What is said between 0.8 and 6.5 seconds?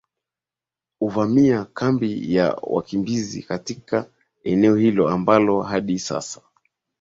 uvamia kambi ya wakimbizi katika eneo hilo ambalo hadi sasa